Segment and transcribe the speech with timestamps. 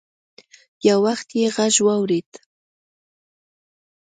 [0.87, 2.31] يو وخت يې غږ واورېد.